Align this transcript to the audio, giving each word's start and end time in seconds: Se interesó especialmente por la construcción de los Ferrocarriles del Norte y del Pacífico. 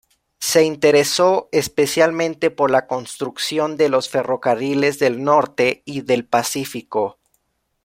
Se 0.39 0.63
interesó 0.63 1.47
especialmente 1.51 2.49
por 2.49 2.71
la 2.71 2.87
construcción 2.87 3.77
de 3.77 3.87
los 3.89 4.09
Ferrocarriles 4.09 4.97
del 4.97 5.23
Norte 5.23 5.83
y 5.85 6.01
del 6.01 6.25
Pacífico. 6.25 7.19